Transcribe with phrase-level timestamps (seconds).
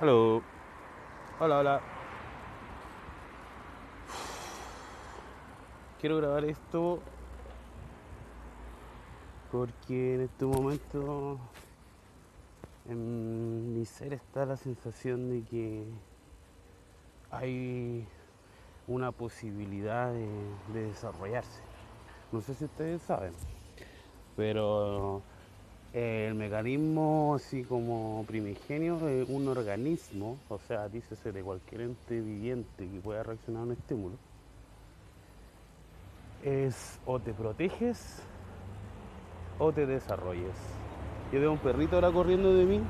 [0.00, 0.40] Hello.
[1.40, 1.80] Hola, hola.
[6.00, 7.00] Quiero grabar esto
[9.50, 11.40] porque en este momento
[12.88, 15.84] en mi ser está la sensación de que
[17.32, 18.06] hay
[18.86, 20.28] una posibilidad de,
[20.74, 21.60] de desarrollarse.
[22.30, 23.32] No sé si ustedes saben,
[24.36, 25.22] pero
[25.92, 32.88] el mecanismo así como primigenio de un organismo, o sea, dícese de cualquier ente viviente
[32.88, 34.16] que pueda reaccionar a un estímulo,
[36.44, 38.22] es o te proteges
[39.58, 40.54] o te desarrolles.
[41.32, 42.80] Yo veo un perrito ahora corriendo de mí,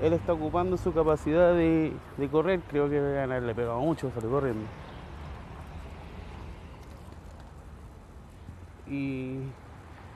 [0.00, 1.92] él está ocupando su capacidad de,
[2.30, 4.66] correr, creo que le pegado mucho, sale corriendo.
[8.88, 9.38] Y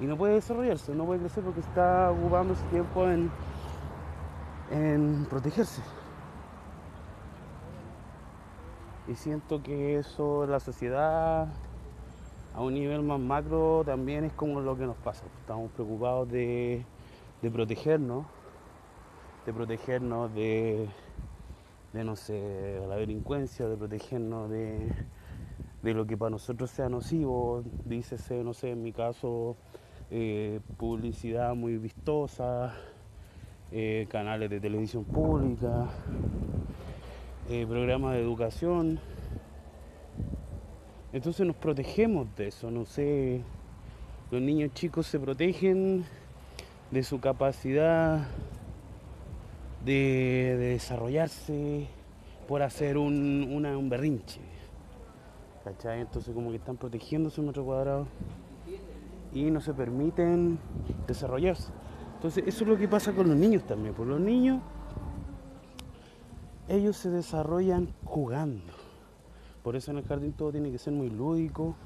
[0.00, 3.30] y no puede desarrollarse, no puede crecer porque está ocupando su tiempo en,
[4.70, 5.82] en protegerse.
[9.08, 11.48] Y siento que eso la sociedad,
[12.54, 15.24] a un nivel más macro, también es como lo que nos pasa.
[15.40, 16.84] Estamos preocupados de,
[17.40, 18.26] de protegernos,
[19.46, 20.88] de protegernos de,
[21.94, 24.92] de, no sé, la delincuencia, de protegernos de,
[25.82, 29.56] de lo que para nosotros sea nocivo, dícese, no sé, en mi caso,
[30.10, 32.74] eh, publicidad muy vistosa,
[33.70, 35.86] eh, canales de televisión pública,
[37.50, 39.00] eh, programas de educación.
[41.12, 43.42] Entonces nos protegemos de eso, no sé,
[44.30, 46.04] los niños chicos se protegen
[46.90, 48.26] de su capacidad
[49.84, 51.86] de, de desarrollarse
[52.46, 54.40] por hacer un, un berrinche.
[55.64, 56.00] ¿Cachai?
[56.00, 58.06] Entonces como que están protegiéndose un metro cuadrado
[59.32, 60.58] y no se permiten
[61.06, 61.72] desarrollarse.
[62.14, 63.94] Entonces eso es lo que pasa con los niños también.
[63.94, 64.60] Por los niños,
[66.68, 68.72] ellos se desarrollan jugando.
[69.62, 71.76] Por eso en el jardín todo tiene que ser muy lúdico.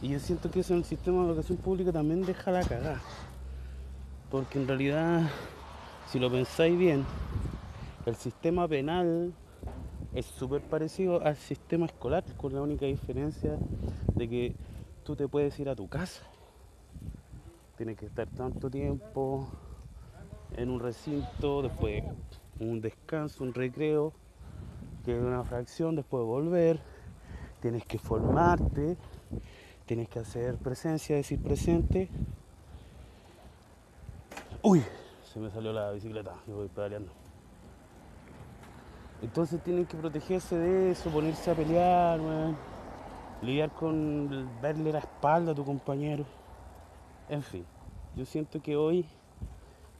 [0.00, 3.02] Y yo siento que eso en el sistema de educación pública también deja la cagada.
[4.30, 5.22] Porque en realidad,
[6.10, 7.04] si lo pensáis bien,
[8.06, 9.34] el sistema penal
[10.14, 13.58] es súper parecido al sistema escolar, con la única diferencia
[14.14, 14.56] de que
[15.04, 16.22] tú te puedes ir a tu casa
[17.76, 19.46] tienes que estar tanto tiempo
[20.56, 22.02] en un recinto, después
[22.58, 24.12] un descanso, un recreo,
[25.04, 26.80] que es una fracción, después volver,
[27.60, 28.96] tienes que formarte,
[29.84, 32.08] tienes que hacer presencia, decir presente.
[34.62, 34.82] Uy,
[35.32, 37.12] se me salió la bicicleta, yo voy pedaleando.
[39.22, 42.20] Entonces tienen que protegerse de eso, ponerse a pelear,
[43.42, 46.24] lidiar con verle la espalda a tu compañero.
[47.28, 47.64] En fin,
[48.14, 49.04] yo siento que hoy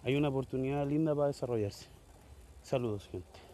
[0.05, 1.87] hay una oportunidad linda para desarrollarse.
[2.63, 3.46] Saludos, gente.